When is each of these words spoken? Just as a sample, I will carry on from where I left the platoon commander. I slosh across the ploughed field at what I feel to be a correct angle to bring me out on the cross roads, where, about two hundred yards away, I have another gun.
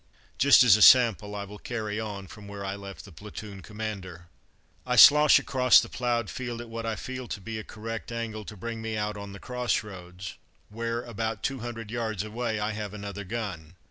Just 0.39 0.63
as 0.63 0.75
a 0.75 0.81
sample, 0.81 1.35
I 1.35 1.43
will 1.43 1.59
carry 1.59 1.99
on 1.99 2.25
from 2.25 2.47
where 2.47 2.65
I 2.65 2.75
left 2.75 3.05
the 3.05 3.11
platoon 3.11 3.61
commander. 3.61 4.29
I 4.83 4.95
slosh 4.95 5.37
across 5.37 5.79
the 5.79 5.89
ploughed 5.89 6.27
field 6.27 6.59
at 6.59 6.69
what 6.69 6.87
I 6.87 6.95
feel 6.95 7.27
to 7.27 7.39
be 7.39 7.59
a 7.59 7.63
correct 7.63 8.11
angle 8.11 8.43
to 8.45 8.57
bring 8.57 8.81
me 8.81 8.97
out 8.97 9.15
on 9.15 9.31
the 9.31 9.39
cross 9.39 9.83
roads, 9.83 10.39
where, 10.69 11.03
about 11.03 11.43
two 11.43 11.59
hundred 11.59 11.91
yards 11.91 12.23
away, 12.23 12.59
I 12.59 12.71
have 12.71 12.95
another 12.95 13.23
gun. 13.23 13.75